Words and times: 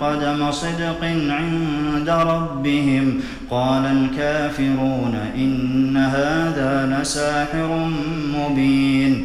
قدم 0.00 0.50
صدق 0.50 1.04
عند 1.30 2.08
ربهم. 2.08 3.20
قال 3.50 3.84
الكافرون 3.84 5.18
إن 5.36 5.96
هذا 5.96 6.98
لساحر 7.00 7.90
مبين. 8.34 9.24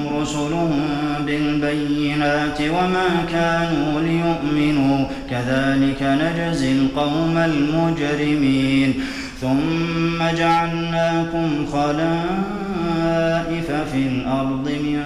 رسلهم 0.21 0.81
بالبينات 1.25 2.61
وما 2.61 3.25
كانوا 3.31 4.01
ليؤمنوا. 4.01 5.05
كذلك 5.29 6.01
نجزي 6.01 6.71
القوم 6.71 7.37
المجرمين. 7.37 8.93
ثم 9.41 10.37
جعلناكم 10.37 11.65
خلائف 11.73 13.71
في 13.91 14.07
الأرض 14.07 14.69
من 14.83 15.01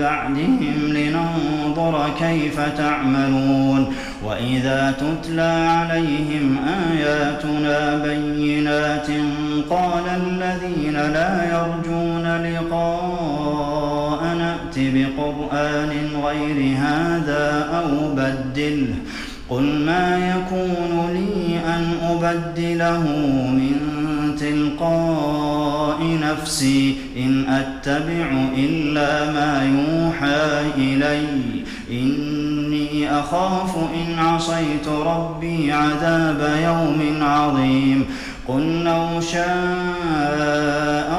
بعدهم 0.00 0.78
لننظر 0.88 2.10
كيف 2.18 2.60
تعملون. 2.78 3.92
وإذا 4.24 4.94
تتلى 4.98 5.52
عليهم 5.68 6.56
آياتنا 6.92 7.98
بينات 8.04 9.08
قال 9.70 10.04
الذين 10.08 10.92
لا 10.92 11.32
يرجون 11.52 12.26
لقاء 12.46 13.41
بقرآن 14.94 15.90
غير 16.24 16.76
هذا 16.76 17.68
أو 17.72 18.14
بدله 18.14 18.94
قل 19.48 19.62
ما 19.62 20.34
يكون 20.36 21.10
لي 21.12 21.58
أن 21.74 21.94
أبدله 22.02 23.00
من 23.50 23.76
تلقاء 24.40 26.18
نفسي. 26.22 26.96
إن 27.16 27.44
أتبع 27.48 28.28
إلا 28.56 29.32
ما 29.32 29.62
يوحى 29.64 30.60
إلي. 30.76 31.26
إني 31.90 33.10
أخاف 33.20 33.76
إن 33.76 34.18
عصيت 34.18 34.88
ربي 34.88 35.72
عذاب 35.72 36.50
يوم 36.64 37.22
عظيم. 37.22 38.04
قل 38.48 38.84
لو 38.84 39.20
شاء 39.20 39.42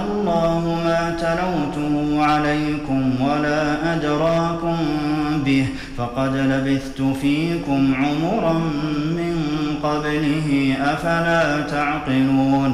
الله 0.08 0.82
ما 0.86 1.16
تلوته 1.20 2.24
عليكم 2.26 3.22
ولا 3.22 3.94
أدراكم 3.96 4.78
به 5.46 5.68
فقد 5.98 6.36
لبثت 6.36 7.02
فيكم 7.22 7.94
عمرا 7.96 8.54
من 9.18 9.36
قبله 9.84 10.78
أفلا 10.82 11.62
تعقلون 11.62 12.74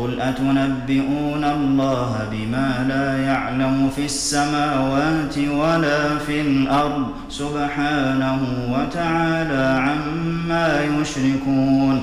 قل 0.00 0.20
أتنبئون 0.20 1.44
الله 1.44 2.28
بما 2.32 2.84
لا 2.88 3.22
يعلم 3.24 3.90
في 3.96 4.04
السماوات 4.04 5.38
ولا 5.38 6.18
في 6.18 6.40
الأرض 6.40 7.06
سبحانه 7.28 8.40
وتعالى 8.72 9.80
عما 9.80 10.80
يشركون 11.00 12.02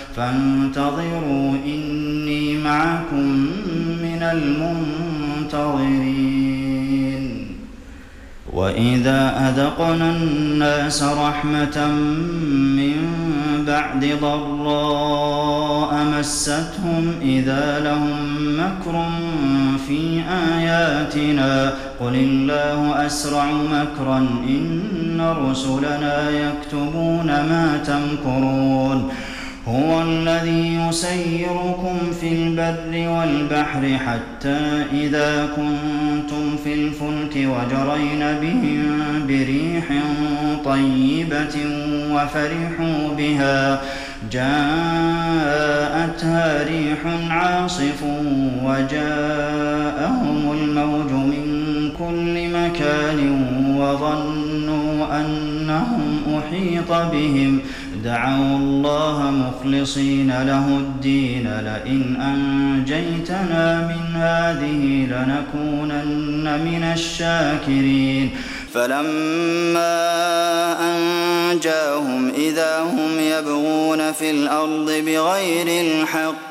فانتظروا 0.21 1.49
إني 1.65 2.57
معكم 2.57 3.27
من 4.01 4.21
المنتظرين. 5.51 6.01
وإذا 8.53 9.49
أذقنا 9.49 10.11
الناس 10.11 11.03
رحمة 11.03 11.87
من 12.77 12.95
بعد 13.67 14.17
ضراء 14.21 16.05
مستهم 16.19 17.13
إذا 17.21 17.79
لهم 17.79 18.19
مكر 18.59 19.05
في 19.87 20.21
آياتنا. 20.57 21.73
قل 21.99 22.15
الله 22.15 23.05
أسرع 23.05 23.45
مكرا 23.51 24.17
إن 24.47 25.35
رسلنا 25.49 26.29
يكتبون 26.29 27.27
ما 27.27 27.79
تمكرون. 27.85 29.09
هو 29.67 30.01
الذي 30.01 30.75
يسيركم 30.75 31.97
في 32.21 32.27
البر 32.33 33.09
والبحر 33.09 33.97
حتى 33.97 34.85
إذا 34.93 35.49
كنتم 35.55 36.57
في 36.63 36.73
الفلك 36.73 37.35
وجرين 37.35 38.19
بهم 38.41 39.01
بريح 39.27 39.85
طيبة 40.65 41.55
وفرحوا 42.11 43.15
بها. 43.17 43.81
جاءتها 44.31 45.43
ريح 46.63 46.99
عاصف 47.29 48.03
وجاءهم 48.63 50.51
الموج 50.51 51.11
من 51.11 51.45
كل 51.99 52.49
مكان 52.49 53.19
وظنوا 53.77 55.19
أنهم 55.19 56.21
أحيط 56.37 56.91
بهم. 56.91 57.59
دعوا 58.03 58.57
الله 58.57 59.31
مخلصين 59.31 60.27
له 60.27 60.67
الدين 60.67 61.43
لئن 61.59 62.21
أنجيتنا 62.21 63.87
من 63.87 64.15
هذه 64.15 65.07
لنكونن 65.11 66.59
من 66.65 66.83
الشاكرين. 66.83 68.29
فلما 68.73 69.91
أنجاهم 70.91 72.31
إذا 72.37 72.81
هم 72.81 73.19
يبغون 73.19 74.11
في 74.11 74.31
الأرض 74.31 74.91
بغير 75.05 75.67
الحق 75.85 76.50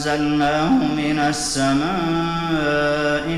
أنزلناه 0.00 0.70
من 0.96 1.18
السماء 1.28 1.80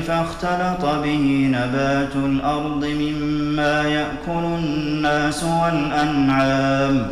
فاختلط 0.07 0.85
به 0.85 1.49
نبات 1.51 2.15
الأرض 2.15 2.85
مما 2.85 3.83
يأكل 3.83 4.43
الناس 4.43 5.43
والأنعام 5.43 7.11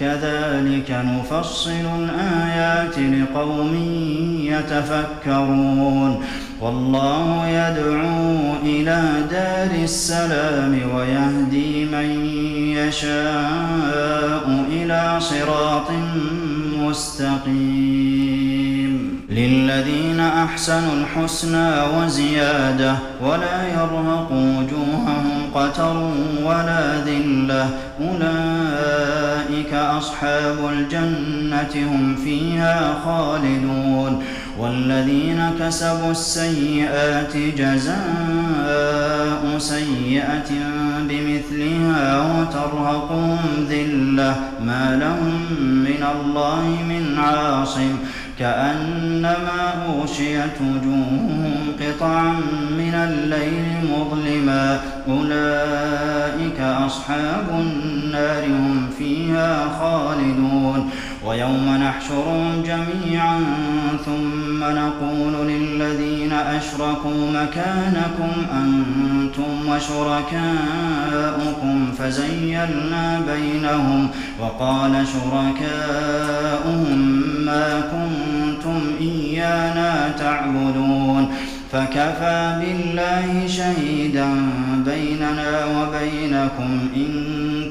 كذلك 0.00 0.90
نفصل 0.90 1.86
الآيات 1.98 2.98
لقوم 2.98 3.74
يتفكرون. 4.40 6.24
والله 6.60 7.48
يدعو 7.48 8.54
إلى 8.64 9.02
دار 9.30 9.82
السلام 9.82 10.72
ويهدي 10.94 11.84
من 11.84 12.08
يشاء 12.78 14.44
إلى 14.70 15.02
صراط 15.20 15.90
مستقيم. 16.78 18.34
للذين 19.30 20.20
أحسنوا 20.20 20.94
الحسنى 20.94 21.70
وزيادة 21.96 22.94
ولا 23.22 23.68
يرهق 23.68 24.28
وجوههم 24.32 25.33
قتر 25.54 26.10
ولا 26.44 27.04
ذلة 27.06 27.68
أولئك 28.00 29.74
أصحاب 29.74 30.56
الجنة 30.72 31.74
هم 31.74 32.16
فيها 32.24 32.94
خالدون. 33.04 34.22
والذين 34.58 35.50
كسبوا 35.60 36.10
السيئات 36.10 37.36
جزاء 37.36 39.58
سيئة 39.58 40.50
بمثلها 41.08 42.20
وترهقهم 42.20 43.38
ذلة. 43.68 44.34
ما 44.66 44.96
لهم 45.00 45.40
من 45.60 46.06
الله 46.14 46.64
من 46.88 47.18
عاصم. 47.18 47.96
كأنما 48.38 49.74
أغشيت 49.88 50.56
وجوههم 50.60 51.63
قطعا 51.84 52.32
من 52.78 52.94
الليل 52.94 53.64
مظلما 53.92 54.80
أولئك 55.08 56.60
أصحاب 56.60 57.46
النار 57.50 58.46
هم 58.46 58.88
فيها 58.98 59.68
خالدون 59.80 60.90
ويوم 61.26 61.76
نحشرهم 61.82 62.62
جميعا 62.62 63.40
ثم 64.04 64.64
نقول 64.64 65.48
للذين 65.48 66.32
أشركوا 66.32 67.30
مكانكم 67.30 68.32
أنتم 68.52 69.68
وشركاؤكم 69.68 70.72
فزيلنا 71.98 73.20
بينهم 73.32 74.08
وقال 74.40 75.06
شركاؤهم 75.06 76.98
ما 77.44 77.80
كنتم 77.80 78.80
إيانا 79.00 80.14
تعبدون 80.18 81.34
فكفى 81.74 82.56
بالله 82.60 83.46
شهيدا 83.46 84.28
بيننا 84.86 85.64
وبينكم 85.64 86.88
إن 86.96 87.10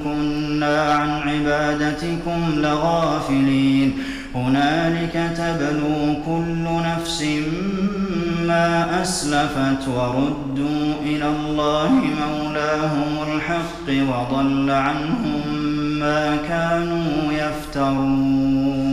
كنا 0.04 0.94
عن 0.94 1.10
عبادتكم 1.30 2.40
لغافلين. 2.56 3.94
هنالك 4.36 5.16
تبلو 5.38 6.16
كل 6.26 6.66
نفس 6.90 7.24
مما 7.24 9.02
أسلفت 9.02 9.88
وردوا 9.88 10.94
إلى 11.06 11.28
الله 11.28 11.90
مولاهم 11.92 13.12
الحق 13.28 13.88
وضل 13.88 14.72
عنهم 14.72 15.42
ما 16.00 16.38
كانوا 16.50 17.34
يفترون. 17.34 18.93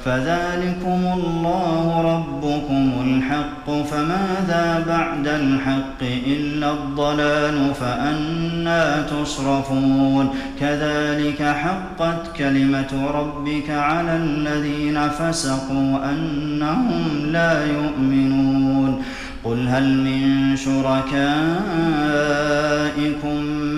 فذلكم 0.05 1.01
الله 1.13 2.01
ربكم 2.01 2.91
الحق 3.05 3.83
فماذا 3.83 4.85
بعد 4.87 5.27
الحق 5.27 6.01
إلا 6.27 6.71
الضلال 6.71 7.73
فأنا 7.79 9.01
تصرفون. 9.01 10.29
كذلك 10.59 11.43
حقت 11.43 12.37
كلمة 12.37 13.11
ربك 13.13 13.69
على 13.69 14.15
الذين 14.15 15.09
فسقوا 15.09 16.09
أنهم 16.09 17.03
لا 17.31 17.65
يؤمنون. 17.65 19.03
قل 19.43 19.67
هل 19.67 19.97
من 19.97 20.55
شركائكم 20.55 21.21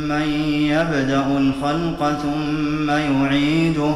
من 0.07 0.27
يبدأ 0.49 1.25
الخلق 1.37 2.19
ثم 2.21 2.89
يعيده؟ 2.89 3.95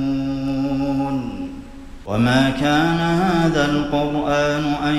وما 2.05 2.49
كان 2.49 2.99
هذا 2.99 3.65
القرآن 3.65 4.63
أن 4.83 4.95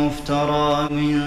يفترى 0.00 0.88
من 0.90 1.20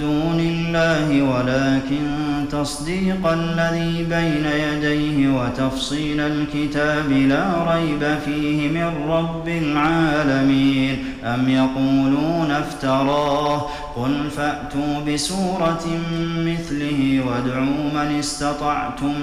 دون 0.00 0.40
الله 0.40 1.22
ولكن 1.22 2.06
تصديق 2.50 3.26
الذي 3.26 4.04
بين 4.04 4.44
يديه 4.46 5.28
وتفصيل 5.28 6.20
الكتاب 6.20 7.10
لا 7.10 7.74
ريب 7.74 8.18
فيه 8.24 8.68
من 8.68 8.90
رب 9.08 9.48
العالمين. 9.48 10.98
أم 11.24 11.48
يقولون 11.48 12.50
افتراه؟ 12.50 13.66
قل 13.96 14.30
فأتوا 14.36 15.00
بسورة 15.08 15.86
مثله 16.36 17.22
وادعوا 17.26 17.90
من 17.94 18.18
استطعتم 18.18 19.14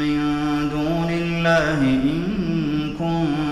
من 0.00 0.18
دون 0.72 1.08
الله 1.10 1.80
إن 1.80 2.22
كنتم 2.98 3.51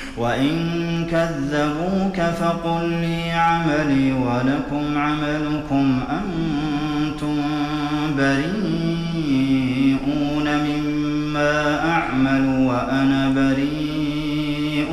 وإن 0.17 1.05
كذبوك 1.11 2.21
فقل 2.21 2.89
لي 2.89 3.31
عملي 3.31 4.11
ولكم 4.11 4.97
عملكم 4.97 5.99
أنتم 6.09 7.41
بريئون 8.17 8.47
مما 10.67 11.89
أعمل 11.89 12.67
وأنا 12.67 13.29
بريء 13.35 14.89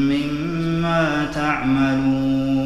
مما 0.00 1.26
تعملون. 1.34 2.56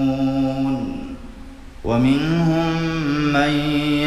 ومنهم 1.84 2.82
من 3.32 3.89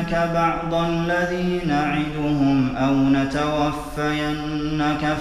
نرينك 0.00 0.30
بعض 0.34 0.74
الذي 0.74 1.60
نعدهم 1.66 2.76
أو 2.76 2.94
نتوفينك 2.94 3.56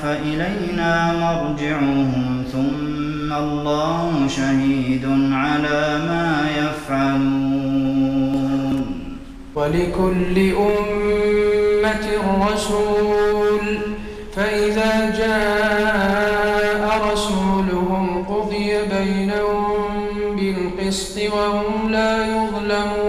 فإلينا 0.03 1.13
مرجعهم 1.13 2.43
ثم 2.51 3.33
الله 3.33 4.27
شهيد 4.27 5.05
على 5.31 5.99
ما 6.07 6.47
يفعلون. 6.57 8.05
ولكل 9.55 10.53
أمة 10.57 12.07
رسول 12.51 13.77
فإذا 14.35 14.93
جاء 15.17 16.83
رسولهم 17.13 18.05
قضي 18.23 18.69
بينهم 18.97 19.89
بالقسط 20.35 21.15
وهم 21.33 21.89
لا 21.91 22.25
يظلمون. 22.25 23.08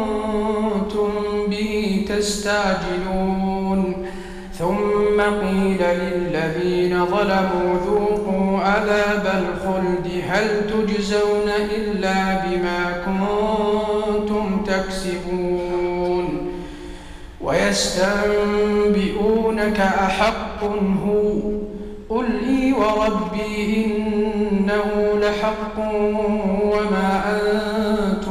تستعجلون 2.21 3.81
ثم 4.59 5.21
قيل 5.21 5.81
للذين 5.81 7.05
ظلموا 7.05 7.79
ذوقوا 7.85 8.59
عذاب 8.59 9.25
الخلد 9.25 10.07
هل 10.29 10.47
تجزون 10.67 11.49
إلا 11.77 12.45
بما 12.45 12.81
كنتم 13.05 14.45
تكسبون؟ 14.67 16.27
ويستنبئونك 17.41 19.79
أحق 19.79 20.63
هو. 21.05 21.31
قل 22.09 22.25
إي 22.47 22.73
وربي 22.73 23.85
إنه 23.85 24.89
لحق 25.21 25.77
وما 26.63 27.09
أنتم 27.31 28.30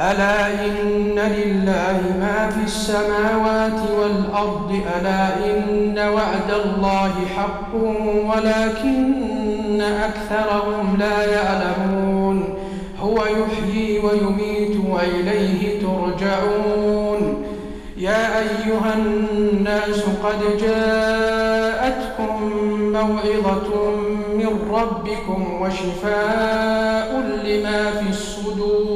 ألا 0.00 0.64
إن 0.64 1.18
لله 1.18 2.00
ما 2.20 2.50
في 2.50 2.64
السماوات 2.64 3.80
والأرض؟ 4.00 4.80
ألا 5.00 5.26
إن 5.44 5.98
وعد 5.98 6.50
الله 6.64 7.12
حق 7.36 7.74
ولكن 8.28 9.80
أكثرهم 9.80 10.96
لا 10.98 11.32
يعلمون. 11.32 12.44
هو 13.00 13.16
يحيي 13.16 13.98
ويميت 13.98 14.76
وإليه 14.90 15.80
ترجعون. 15.80 17.44
يا 17.96 18.38
أيها 18.38 18.94
الناس 18.94 20.00
قد 20.24 20.40
جاءتكم 20.60 22.32
موعظة 22.92 23.90
من 24.34 24.58
ربكم 24.70 25.62
وشفاء 25.62 27.08
لما 27.44 27.90
في 27.90 28.08
الصدور. 28.10 28.95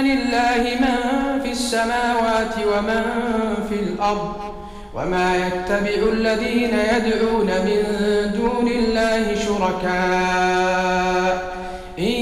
لله 0.00 0.62
من 0.80 0.96
في 1.42 1.50
السماوات 1.50 2.54
ومن 2.66 3.02
في 3.68 3.74
الأرض 3.74 4.32
وما 4.94 5.36
يتبع 5.36 6.12
الذين 6.12 6.74
يدعون 6.94 7.46
من 7.46 7.82
دون 8.34 8.68
الله 8.68 9.34
شركاء 9.34 10.82
إن 11.98 12.12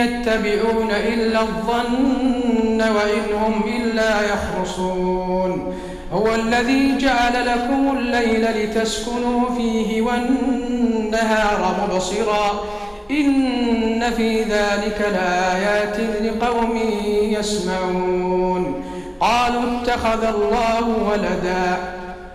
يتبعون 0.00 0.90
إلا 0.90 1.40
الظن 1.40 2.80
وإن 2.80 3.34
هم 3.34 3.62
إلا 3.76 4.20
يخرصون 4.22 5.74
هو 6.12 6.34
الذي 6.34 6.98
جعل 6.98 7.46
لكم 7.46 7.98
الليل 7.98 8.44
لتسكنوا 8.44 9.50
فيه 9.56 10.02
والنهار 10.02 11.76
مبصرا 11.82 12.64
إن 13.10 14.10
في 14.16 14.42
ذلك 14.42 15.12
لآيات 15.12 15.96
لقوم 16.22 16.80
يسمعون. 17.22 18.84
قالوا 19.20 19.62
اتخذ 19.82 20.24
الله 20.24 20.88
ولدا. 21.10 21.76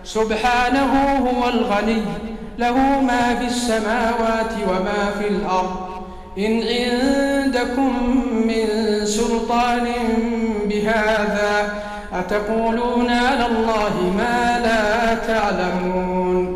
سبحانه 0.04 1.18
هو 1.18 1.48
الغني. 1.48 2.02
له 2.58 3.00
ما 3.00 3.34
في 3.40 3.46
السماوات 3.46 4.52
وما 4.68 5.10
في 5.20 5.28
الأرض. 5.28 5.76
إن 6.38 6.62
عندكم 6.62 7.92
من 8.46 8.66
سلطان 9.04 9.86
بهذا 10.64 11.74
أتقولون 12.12 13.10
على 13.10 13.46
الله 13.46 14.12
ما 14.16 14.60
لا 14.64 15.14
تعلمون. 15.14 16.55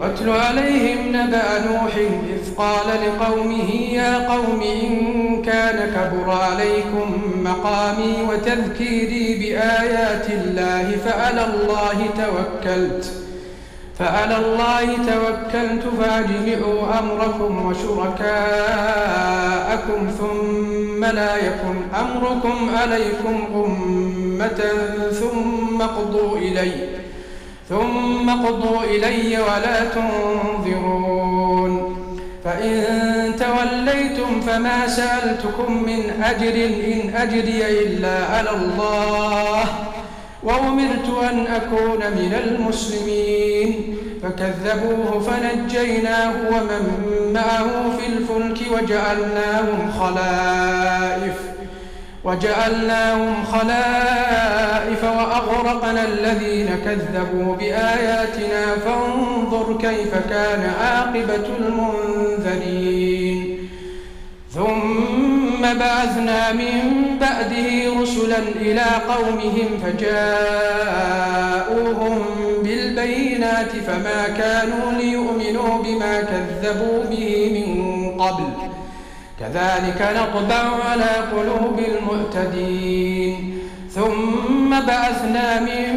واتل 0.00 0.30
عليهم 0.30 0.98
نبأ 1.08 1.58
نوح 1.66 1.96
إذ 2.28 2.54
قال 2.56 2.86
لقومه 2.86 3.70
يا 3.92 4.28
قوم 4.32 4.62
إن 4.62 5.42
كان 5.42 5.90
كبر 5.94 6.30
عليكم 6.30 7.08
مقامي 7.44 8.14
وتذكيري 8.28 9.34
بآيات 9.34 10.30
الله 10.30 10.96
فعلى 11.04 11.44
الله 11.44 12.08
توكلت 12.16 13.12
فعلى 13.98 14.36
الله 14.36 14.86
توكلت 14.96 15.84
فاجمعوا 16.00 16.98
أمركم 16.98 17.66
وشركاءكم 17.66 18.40
ثم 20.18 21.04
لا 21.04 21.36
يكن 21.36 21.76
أمركم 22.00 22.70
عليكم 22.76 23.44
غمة 23.54 24.60
ثم 25.20 25.82
اقضوا 25.82 26.38
إلي. 26.38 26.72
ثم 27.68 28.30
اقضوا 28.30 28.82
إلي 28.84 29.38
ولا 29.38 29.84
تنظرون. 29.84 31.72
فإن 32.44 32.76
توليتم 33.38 34.40
فما 34.40 34.86
سألتكم 34.86 35.82
من 35.82 36.22
أجر 36.22 36.54
إن 36.64 37.14
أجري 37.16 37.66
إلا 37.82 38.24
على 38.24 38.50
الله. 38.50 39.64
وأمرت 40.42 41.08
أن 41.30 41.46
أكون 41.46 41.98
من 41.98 42.32
المسلمين. 42.44 43.96
فكذبوه 44.22 45.20
فنجيناه 45.20 46.32
ومن 46.48 46.84
معه 47.34 47.68
في 47.98 48.06
الفلك 48.06 48.58
وجعلناهم 48.72 49.92
خلائف. 50.00 51.55
وجعلناهم 52.26 53.44
خلائف 53.44 55.02
وأغرقنا 55.04 56.04
الذين 56.04 56.68
كذبوا 56.84 57.56
بآياتنا 57.56 58.76
فانظر 58.84 59.78
كيف 59.80 60.14
كان 60.30 60.62
عاقبة 60.80 61.46
المنذرين. 61.58 63.38
ثم 64.54 65.62
بعثنا 65.62 66.52
من 66.52 66.80
بعده 67.20 68.00
رسلا 68.02 68.38
إلى 68.60 68.86
قومهم 69.08 69.68
فجاءوهم 69.84 70.96
بالبينات 72.62 73.72
فما 73.86 74.28
كانوا 74.28 74.92
ليؤمنوا 74.92 75.82
بما 75.82 76.20
كذبوا 76.20 77.04
به 77.10 77.50
من 77.56 77.70
قبل. 78.20 78.75
كذلك 79.40 80.00
نطبع 80.16 80.64
على 80.90 81.12
قلوب 81.32 81.78
المعتدين. 81.78 83.58
ثم 83.90 84.70
بعثنا 84.86 85.60
من 85.60 85.92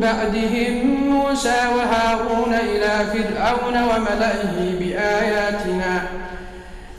بعدهم 0.00 0.74
موسى 1.10 1.60
وهارون 1.76 2.54
إلى 2.54 3.06
فرعون 3.12 3.76
وملئه 3.82 4.78
بآياتنا. 4.80 6.02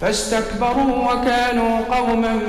فاستكبروا 0.01 1.13
وكانوا 1.13 1.79
قوما 1.79 2.39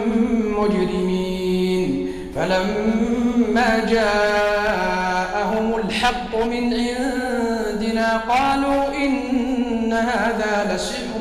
مجرمين. 0.58 2.08
فلما 2.36 3.70
جاءهم 3.90 5.66
الحق 5.84 6.32
من 6.44 6.74
عندنا 6.74 8.08
قالوا 8.28 8.82
إن 8.96 9.92
هذا 9.92 10.74
لسحر 10.74 11.20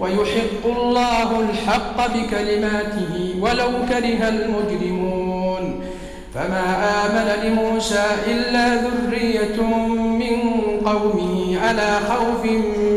ويحق 0.00 0.64
الله 0.64 1.40
الحق 1.40 1.96
بكلماته 2.16 3.34
ولو 3.40 3.70
كره 3.88 4.28
المجرمون. 4.28 5.80
فما 6.34 6.66
آمن 7.04 7.28
لموسى 7.44 8.04
إلا 8.26 8.74
ذرية 8.74 9.62
من 10.22 10.36
قومه 10.86 11.58
على 11.60 11.98
خوف 12.08 12.44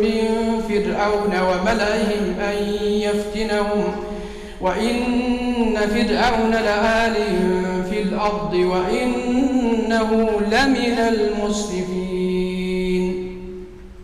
من 0.04 0.24
فرعون 0.70 1.34
وملئهم 1.50 2.24
أن 2.40 2.58
يفتنهم. 2.84 3.84
وإن 4.62 5.76
فرعون 5.76 6.52
لآل 6.52 7.16
في 7.90 8.02
الأرض 8.02 8.54
وإنه 8.54 10.12
لمن 10.52 10.98
المسرفين. 11.00 12.13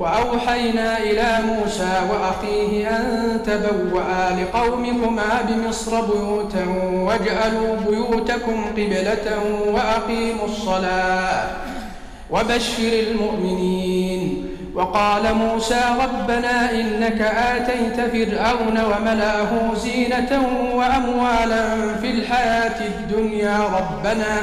وأوحينا 0.00 0.98
إلى 0.98 1.38
موسى 1.46 1.92
وأخيه 2.10 2.88
أن 2.88 3.40
تبوأ 3.46 4.30
لقومكما 4.40 5.30
بمصر 5.48 6.00
بيوتا 6.00 6.64
واجعلوا 6.92 7.76
بيوتكم 7.88 8.64
قبلة 8.76 9.26
وأقيموا 9.66 10.44
الصلاة 10.44 11.46
وبشر 12.30 12.92
المؤمنين. 13.10 14.46
وقال 14.74 15.34
موسى 15.34 15.80
ربنا 16.02 16.70
إنك 16.70 17.20
آتيت 17.20 17.96
فرعون 18.12 18.78
وملأه 18.90 19.74
زينة 19.74 20.42
وأموالا 20.74 21.64
في 22.00 22.10
الحياة 22.10 22.86
الدنيا 22.86 23.58
ربنا 23.58 24.42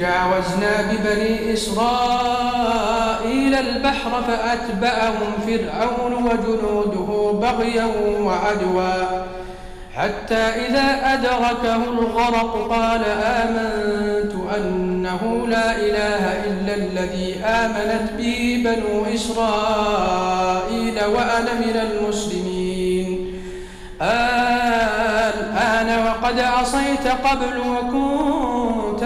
وجاوزنا 0.00 0.74
ببني 0.92 1.52
إسرائيل 1.52 2.84
البحر 3.54 4.22
فأتبعهم 4.22 5.32
فرعون 5.46 6.12
وجنوده 6.12 7.32
بغيا 7.32 7.88
وعدوا. 8.20 9.24
حتى 9.96 10.34
إذا 10.34 11.14
أدركه 11.14 11.76
الغرق 11.76 12.68
قال 12.70 13.04
آمنت 13.22 14.32
أنه 14.56 15.46
لا 15.48 15.76
إله 15.76 16.44
إلا 16.44 16.74
الذي 16.74 17.40
آمنت 17.44 18.12
به 18.18 18.62
بنو 18.64 19.04
إسرائيل 19.14 21.04
وأنا 21.04 21.54
من 21.54 21.76
المسلمين. 21.90 23.34
الآن 25.30 25.88
وقد 26.06 26.40
عصيت 26.40 27.06
قبل 27.24 27.58
وكنت 27.58 28.49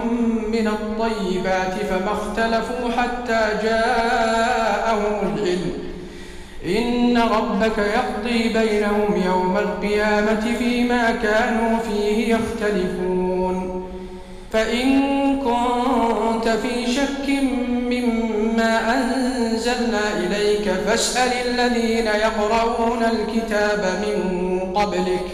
من 0.52 0.66
الطيبات 0.68 1.74
فما 1.90 2.12
اختلفوا 2.12 2.90
حتى 2.96 3.40
جاءهم 3.62 5.34
العلم. 5.36 5.72
إن 6.66 7.18
ربك 7.18 7.78
يقضي 7.78 8.48
بينهم 8.48 9.22
يوم 9.26 9.56
القيامة 9.58 10.54
فيما 10.58 11.10
كانوا 11.10 11.78
فيه 11.78 12.34
يختلفون. 12.34 13.86
فإن 14.52 15.00
كنت 15.38 16.48
في 16.48 16.86
شك 16.92 17.28
مما 17.90 18.25
أنزلنا 18.66 20.16
إليك 20.16 20.70
فاسأل 20.70 21.48
الذين 21.48 22.06
يقرؤون 22.06 23.02
الكتاب 23.02 23.84
من 24.06 24.16
قبلك. 24.74 25.26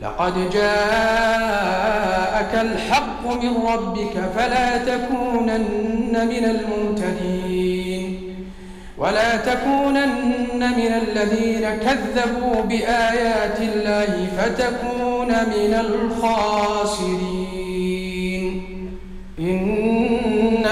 لقد 0.00 0.50
جاءك 0.50 2.54
الحق 2.54 3.42
من 3.42 3.56
ربك 3.66 4.30
فلا 4.36 4.76
تكونن 4.76 6.28
من 6.28 6.44
الممتدين. 6.44 8.22
ولا 8.98 9.36
تكونن 9.36 10.72
من 10.76 10.92
الذين 10.92 11.60
كذبوا 11.60 12.62
بآيات 12.62 13.60
الله 13.60 14.28
فتكون 14.38 15.28
من 15.28 15.74
الخاسرين. 15.80 17.46
إن 19.38 19.75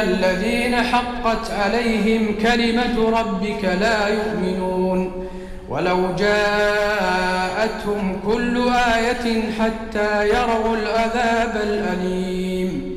الذين 0.04 0.74
حقت 0.76 1.50
عليهم 1.50 2.34
كلمة 2.42 2.96
ربك 3.20 3.64
لا 3.64 4.08
يؤمنون. 4.08 5.28
ولو 5.68 5.98
جاءتهم 6.18 8.06
كل 8.26 8.68
آية 8.68 9.42
حتى 9.58 10.28
يروا 10.28 10.76
العذاب 10.76 11.54
الأليم. 11.62 12.94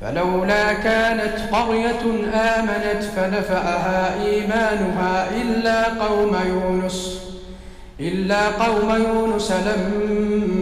فلولا 0.00 0.72
كانت 0.72 1.36
قرية 1.52 2.04
آمنت 2.34 3.02
فنفعها 3.16 4.14
إيمانها 4.24 5.28
إلا 5.42 5.78
قوم 5.84 6.36
يونس 6.46 6.98
إلا 8.00 8.48
قوم 8.48 8.88
يونس 8.90 9.52
لما 9.52 10.57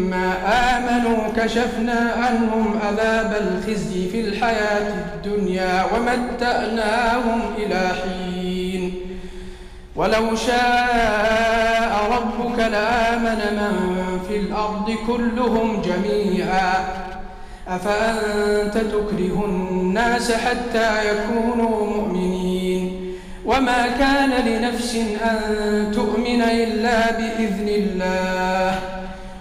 آمنوا 0.47 1.29
كشفنا 1.37 2.13
عنهم 2.19 2.79
عذاب 2.87 3.37
الخزي 3.41 4.09
في 4.09 4.21
الحياة 4.21 4.95
الدنيا 4.95 5.85
ومتأناهم 5.95 7.41
إلى 7.59 7.89
حين. 7.89 8.95
ولو 9.97 10.37
شاء 10.37 11.93
ربك 12.13 12.59
لآمن 12.59 13.39
من 13.53 14.21
في 14.29 14.37
الأرض 14.37 14.97
كلهم 15.07 15.83
جميعا. 15.83 16.85
أفأنت 17.69 18.79
تكره 18.79 19.45
الناس 19.45 20.33
حتى 20.33 20.91
يكونوا 21.09 21.87
مؤمنين؟ 21.87 23.13
وما 23.45 23.87
كان 23.99 24.31
لنفس 24.47 24.95
أن 25.25 25.39
تؤمن 25.95 26.43
إلا 26.43 27.11
بإذن 27.11 27.69
الله. 27.69 28.96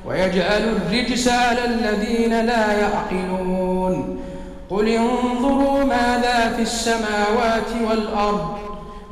ويجعل 0.08 0.62
الرجس 0.62 1.28
على 1.28 1.66
الذين 1.66 2.46
لا 2.46 2.80
يعقلون. 2.80 4.20
قل 4.70 4.88
انظروا 4.88 5.84
ماذا 5.84 6.54
في 6.56 6.62
السماوات 6.62 7.70
والأرض 7.90 8.58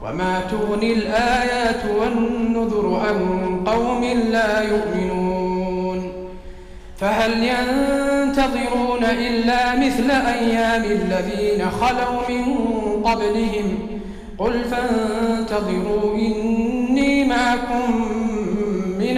وما 0.03 0.41
تغني 0.51 0.93
الآيات 0.93 1.81
والنذر 1.99 3.01
عن 3.07 3.17
قوم 3.65 4.03
لا 4.31 4.61
يؤمنون. 4.61 6.11
فهل 6.97 7.43
ينتظرون 7.43 9.03
إلا 9.03 9.75
مثل 9.75 10.11
أيام 10.11 10.83
الذين 10.83 11.69
خلوا 11.69 12.29
من 12.29 12.43
قبلهم؟ 13.03 13.79
قل 14.37 14.63
فانتظروا 14.63 16.15
إني 16.15 17.25
معكم 17.25 18.07
من 18.99 19.17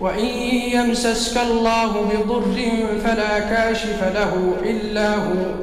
وإن 0.00 0.26
يمسسك 0.72 1.40
الله 1.42 1.86
بضر 1.86 2.56
فلا 3.04 3.38
كاشف 3.38 4.02
له 4.14 4.52
إلا 4.62 5.14
هو. 5.14 5.54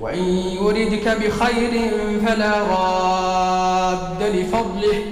وإن 0.00 0.24
يردك 0.62 1.08
بخير 1.08 1.90
فلا 2.26 2.52
راد 2.62 4.22
لفضله. 4.22 5.02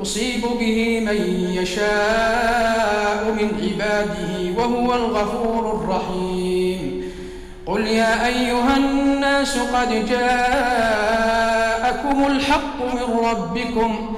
يصيب 0.00 0.40
به 0.60 1.00
من 1.00 1.16
يشاء 1.52 3.24
من 3.38 3.48
عباده 3.62 4.32
وهو 4.58 4.94
الغفور 4.94 5.64
الرحيم. 5.74 7.02
قل 7.66 7.86
يا 7.86 8.26
أيها 8.26 8.76
الناس 8.76 9.58
قد 9.58 10.06
جاءكم 10.08 11.36
الحق 12.26 12.82
من 12.94 13.18
ربكم. 13.24 14.17